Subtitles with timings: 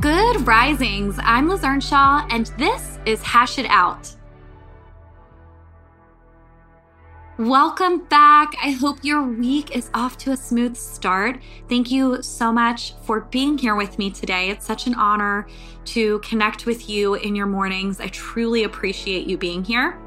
[0.00, 1.16] Good risings.
[1.18, 4.16] I'm Liz Earnshaw, and this is Hash It Out.
[7.36, 8.54] Welcome back.
[8.62, 11.42] I hope your week is off to a smooth start.
[11.68, 14.48] Thank you so much for being here with me today.
[14.48, 15.46] It's such an honor
[15.86, 18.00] to connect with you in your mornings.
[18.00, 19.98] I truly appreciate you being here.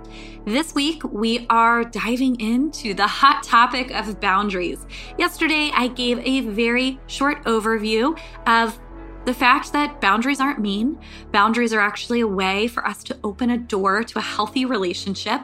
[0.46, 4.86] This week, we are diving into the hot topic of boundaries.
[5.18, 8.78] Yesterday, I gave a very short overview of
[9.26, 11.00] the fact that boundaries aren't mean,
[11.32, 15.42] boundaries are actually a way for us to open a door to a healthy relationship.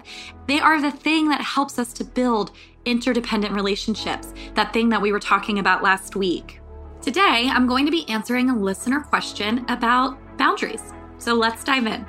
[0.47, 2.51] They are the thing that helps us to build
[2.83, 6.59] interdependent relationships, that thing that we were talking about last week.
[7.01, 10.93] Today, I'm going to be answering a listener question about boundaries.
[11.17, 12.05] So let's dive in.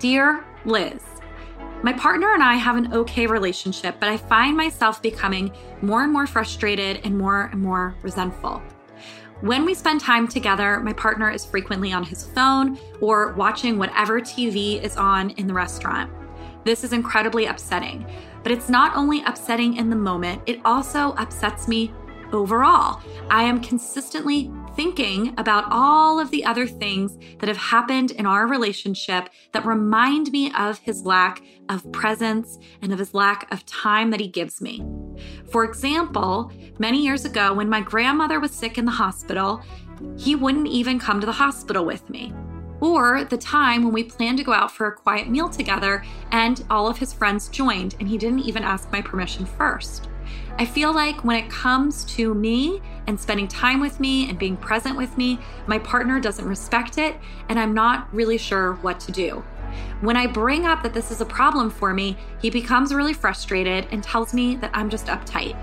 [0.00, 1.02] Dear Liz,
[1.82, 6.12] my partner and I have an okay relationship, but I find myself becoming more and
[6.12, 8.60] more frustrated and more and more resentful.
[9.40, 14.20] When we spend time together, my partner is frequently on his phone or watching whatever
[14.20, 16.10] TV is on in the restaurant.
[16.64, 18.04] This is incredibly upsetting,
[18.42, 21.92] but it's not only upsetting in the moment, it also upsets me
[22.32, 23.00] overall.
[23.30, 28.46] I am consistently thinking about all of the other things that have happened in our
[28.46, 34.10] relationship that remind me of his lack of presence and of his lack of time
[34.10, 34.84] that he gives me.
[35.50, 39.62] For example, many years ago, when my grandmother was sick in the hospital,
[40.16, 42.32] he wouldn't even come to the hospital with me.
[42.80, 46.64] Or the time when we planned to go out for a quiet meal together and
[46.70, 50.08] all of his friends joined and he didn't even ask my permission first.
[50.60, 54.56] I feel like when it comes to me and spending time with me and being
[54.56, 55.38] present with me,
[55.68, 57.14] my partner doesn't respect it,
[57.48, 59.44] and I'm not really sure what to do.
[60.00, 63.86] When I bring up that this is a problem for me, he becomes really frustrated
[63.92, 65.54] and tells me that I'm just uptight.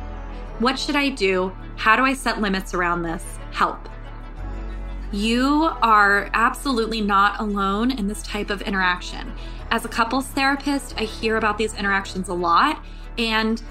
[0.59, 1.53] What should I do?
[1.75, 3.23] How do I set limits around this?
[3.51, 3.89] Help.
[5.12, 9.33] You are absolutely not alone in this type of interaction.
[9.72, 12.81] As a couples therapist, I hear about these interactions a lot,
[13.17, 13.62] and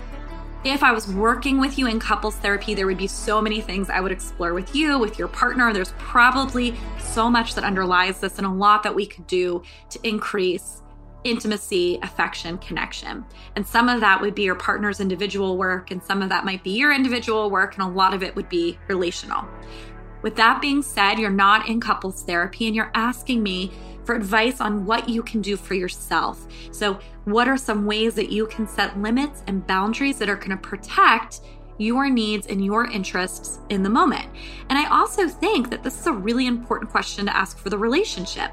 [0.65, 3.91] if I was working with you in couples therapy, there would be so many things
[3.91, 5.73] I would explore with you, with your partner.
[5.73, 9.99] There's probably so much that underlies this and a lot that we could do to
[10.03, 10.83] increase
[11.23, 13.25] intimacy, affection, connection.
[13.57, 16.63] And some of that would be your partner's individual work, and some of that might
[16.63, 19.47] be your individual work, and a lot of it would be relational.
[20.23, 23.71] With that being said, you're not in couples therapy and you're asking me
[24.05, 26.47] for advice on what you can do for yourself.
[26.71, 30.51] So, what are some ways that you can set limits and boundaries that are going
[30.51, 31.41] to protect
[31.79, 34.29] your needs and your interests in the moment?
[34.69, 37.79] And I also think that this is a really important question to ask for the
[37.79, 38.53] relationship.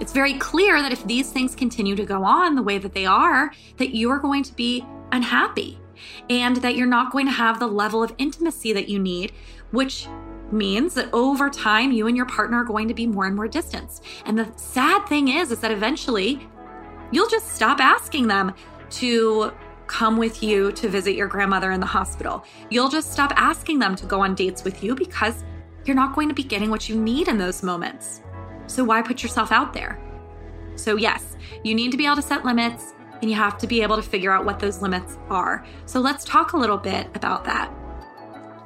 [0.00, 3.06] It's very clear that if these things continue to go on the way that they
[3.06, 5.78] are, that you are going to be unhappy
[6.28, 9.32] and that you're not going to have the level of intimacy that you need,
[9.70, 10.08] which
[10.52, 13.48] means that over time you and your partner are going to be more and more
[13.48, 14.04] distanced.
[14.24, 16.48] And the sad thing is is that eventually
[17.10, 18.54] you'll just stop asking them
[18.90, 19.52] to
[19.86, 22.44] come with you to visit your grandmother in the hospital.
[22.70, 25.44] You'll just stop asking them to go on dates with you because
[25.84, 28.22] you're not going to be getting what you need in those moments.
[28.66, 30.00] So why put yourself out there?
[30.76, 33.82] So yes, you need to be able to set limits and you have to be
[33.82, 35.64] able to figure out what those limits are.
[35.86, 37.72] So let's talk a little bit about that.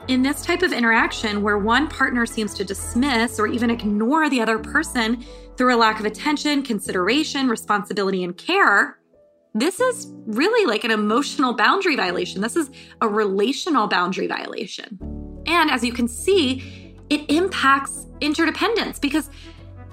[0.09, 4.41] In this type of interaction, where one partner seems to dismiss or even ignore the
[4.41, 5.23] other person
[5.59, 8.99] through a lack of attention, consideration, responsibility, and care,
[9.55, 12.41] this is really like an emotional boundary violation.
[12.41, 12.71] This is
[13.03, 14.99] a relational boundary violation.
[15.47, 19.29] And as you can see, it impacts interdependence because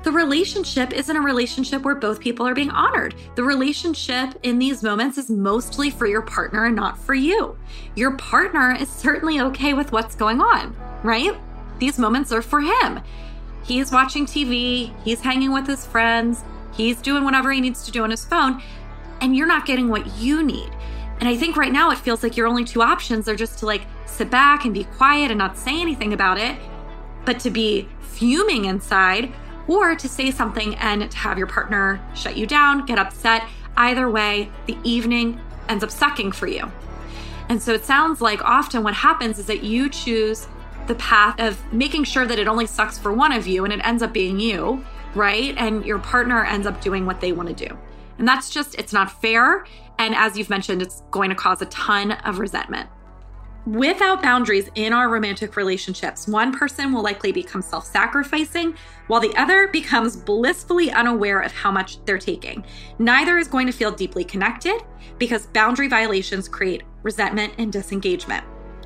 [0.05, 3.15] the relationship isn't a relationship where both people are being honored.
[3.33, 7.57] The relationship in these moments is mostly for your partner and not for you.
[7.95, 11.35] Your partner is certainly okay with what's going on, right?
[11.79, 13.01] These moments are for him.
[13.63, 18.03] He's watching TV, he's hanging with his friends, he's doing whatever he needs to do
[18.03, 18.61] on his phone,
[19.21, 20.69] and you're not getting what you need.
[21.19, 23.65] And I think right now it feels like your only two options are just to
[23.65, 26.59] like sit back and be quiet and not say anything about it,
[27.25, 29.33] but to be fuming inside
[29.67, 33.43] or to say something and to have your partner shut you down, get upset.
[33.77, 36.71] Either way, the evening ends up sucking for you.
[37.49, 40.47] And so it sounds like often what happens is that you choose
[40.87, 43.85] the path of making sure that it only sucks for one of you and it
[43.85, 44.83] ends up being you,
[45.13, 45.55] right?
[45.57, 47.77] And your partner ends up doing what they want to do.
[48.17, 49.65] And that's just, it's not fair.
[49.97, 52.89] And as you've mentioned, it's going to cause a ton of resentment.
[53.65, 58.75] Without boundaries in our romantic relationships, one person will likely become self sacrificing
[59.07, 62.63] while the other becomes blissfully unaware of how much they're taking.
[62.99, 64.83] Neither is going to feel deeply connected
[65.17, 68.43] because boundary violations create resentment and disengagement.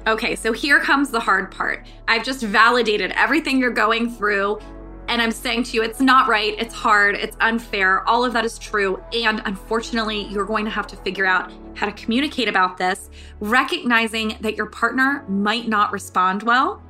[0.08, 1.86] Okay, so here comes the hard part.
[2.08, 4.60] I've just validated everything you're going through.
[5.10, 8.08] And I'm saying to you, it's not right, it's hard, it's unfair.
[8.08, 9.04] All of that is true.
[9.12, 13.10] And unfortunately, you're going to have to figure out how to communicate about this,
[13.40, 16.84] recognizing that your partner might not respond well.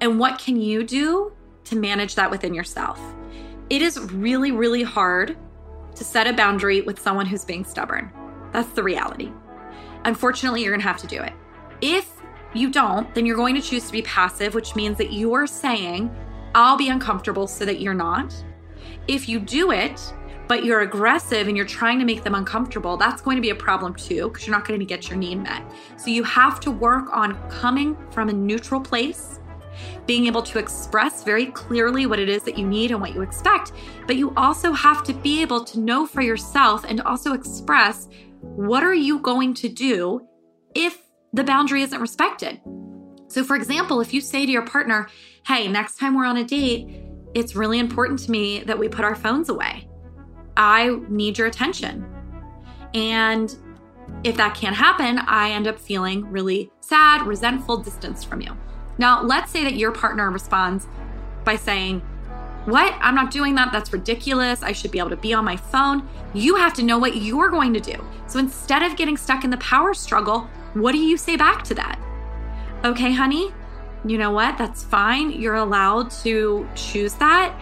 [0.00, 1.32] And what can you do
[1.64, 2.98] to manage that within yourself?
[3.68, 5.36] It is really, really hard
[5.96, 8.10] to set a boundary with someone who's being stubborn.
[8.52, 9.32] That's the reality.
[10.06, 11.34] Unfortunately, you're going to have to do it.
[11.82, 12.10] If
[12.54, 16.14] you don't, then you're going to choose to be passive, which means that you're saying,
[16.56, 18.34] I'll be uncomfortable so that you're not.
[19.08, 20.00] If you do it,
[20.48, 23.54] but you're aggressive and you're trying to make them uncomfortable, that's going to be a
[23.54, 25.62] problem too, because you're not going to get your need met.
[25.98, 29.38] So you have to work on coming from a neutral place,
[30.06, 33.20] being able to express very clearly what it is that you need and what you
[33.20, 33.72] expect.
[34.06, 38.08] But you also have to be able to know for yourself and also express
[38.40, 40.26] what are you going to do
[40.74, 41.02] if
[41.34, 42.62] the boundary isn't respected.
[43.28, 45.08] So, for example, if you say to your partner,
[45.46, 49.04] hey, next time we're on a date, it's really important to me that we put
[49.04, 49.88] our phones away.
[50.56, 52.04] I need your attention.
[52.94, 53.54] And
[54.24, 58.56] if that can't happen, I end up feeling really sad, resentful, distanced from you.
[58.98, 60.88] Now, let's say that your partner responds
[61.44, 62.00] by saying,
[62.64, 62.94] What?
[63.00, 63.70] I'm not doing that.
[63.70, 64.64] That's ridiculous.
[64.64, 66.08] I should be able to be on my phone.
[66.34, 68.04] You have to know what you're going to do.
[68.26, 71.74] So instead of getting stuck in the power struggle, what do you say back to
[71.74, 72.00] that?
[72.84, 73.52] Okay, honey,
[74.10, 74.58] you know what?
[74.58, 75.30] That's fine.
[75.30, 77.58] You're allowed to choose that.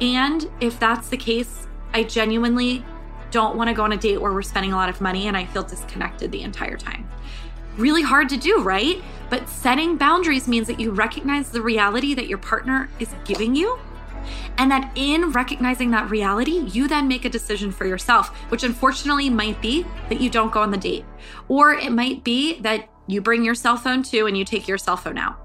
[0.00, 2.84] And if that's the case, I genuinely
[3.30, 5.36] don't want to go on a date where we're spending a lot of money and
[5.36, 7.08] I feel disconnected the entire time.
[7.76, 9.02] Really hard to do, right?
[9.30, 13.78] But setting boundaries means that you recognize the reality that your partner is giving you
[14.58, 19.30] and that in recognizing that reality, you then make a decision for yourself, which unfortunately
[19.30, 21.04] might be that you don't go on the date.
[21.48, 24.78] Or it might be that you bring your cell phone too and you take your
[24.78, 25.38] cell phone out.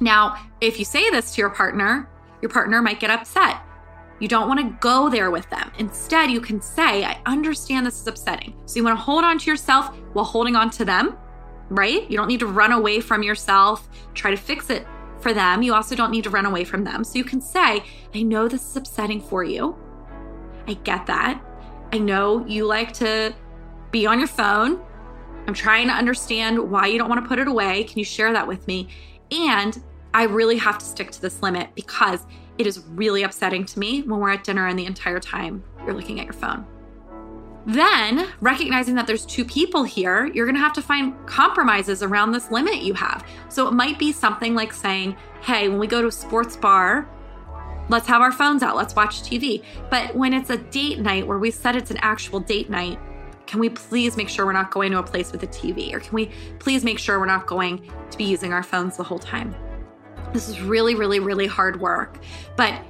[0.00, 2.08] Now, if you say this to your partner,
[2.40, 3.62] your partner might get upset.
[4.20, 5.70] You don't want to go there with them.
[5.78, 8.54] Instead, you can say, I understand this is upsetting.
[8.66, 11.16] So you want to hold on to yourself while holding on to them,
[11.68, 12.08] right?
[12.10, 14.86] You don't need to run away from yourself, try to fix it
[15.20, 15.62] for them.
[15.62, 17.04] You also don't need to run away from them.
[17.04, 17.84] So you can say,
[18.14, 19.76] I know this is upsetting for you.
[20.66, 21.40] I get that.
[21.92, 23.34] I know you like to
[23.90, 24.80] be on your phone.
[25.46, 27.84] I'm trying to understand why you don't want to put it away.
[27.84, 28.88] Can you share that with me?
[29.30, 29.82] And
[30.14, 32.26] I really have to stick to this limit because
[32.56, 35.94] it is really upsetting to me when we're at dinner and the entire time you're
[35.94, 36.66] looking at your phone.
[37.66, 42.50] Then, recognizing that there's two people here, you're gonna have to find compromises around this
[42.50, 43.24] limit you have.
[43.50, 47.08] So it might be something like saying, hey, when we go to a sports bar,
[47.90, 49.62] let's have our phones out, let's watch TV.
[49.90, 52.98] But when it's a date night where we said it's an actual date night,
[53.46, 55.92] can we please make sure we're not going to a place with a TV?
[55.94, 59.04] Or can we please make sure we're not going to be using our phones the
[59.04, 59.54] whole time?
[60.32, 62.18] This is really, really, really hard work.
[62.56, 62.82] But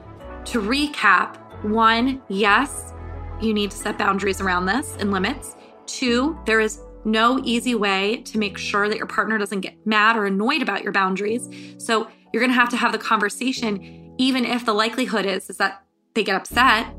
[0.46, 2.92] to recap, one, yes,
[3.40, 5.56] you need to set boundaries around this and limits.
[5.86, 10.16] Two, there is no easy way to make sure that your partner doesn't get mad
[10.16, 11.48] or annoyed about your boundaries.
[11.78, 15.56] So you're going to have to have the conversation, even if the likelihood is, is
[15.58, 15.82] that
[16.14, 16.94] they get upset.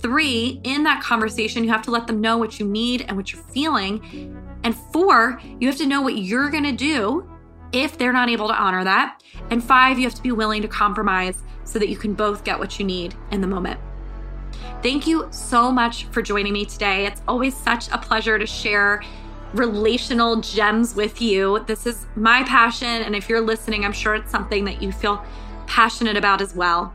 [0.00, 3.32] Three, in that conversation, you have to let them know what you need and what
[3.32, 4.36] you're feeling.
[4.64, 7.28] And four, you have to know what you're going to do
[7.72, 9.22] if they're not able to honor that.
[9.50, 12.58] And five, you have to be willing to compromise so that you can both get
[12.58, 13.78] what you need in the moment.
[14.82, 17.06] Thank you so much for joining me today.
[17.06, 19.02] It's always such a pleasure to share
[19.54, 21.64] relational gems with you.
[21.66, 22.88] This is my passion.
[22.88, 25.24] And if you're listening, I'm sure it's something that you feel
[25.66, 26.94] passionate about as well.